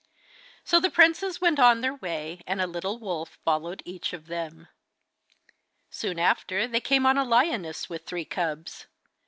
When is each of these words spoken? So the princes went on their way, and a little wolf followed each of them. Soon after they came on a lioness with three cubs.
So 0.63 0.79
the 0.79 0.89
princes 0.89 1.39
went 1.39 1.59
on 1.59 1.81
their 1.81 1.93
way, 1.93 2.41
and 2.47 2.59
a 2.59 2.65
little 2.65 2.97
wolf 2.97 3.37
followed 3.45 3.83
each 3.85 4.13
of 4.13 4.25
them. 4.25 4.67
Soon 5.91 6.17
after 6.17 6.65
they 6.67 6.81
came 6.81 7.05
on 7.05 7.19
a 7.19 7.23
lioness 7.23 7.87
with 7.87 8.07
three 8.07 8.25
cubs. 8.25 8.87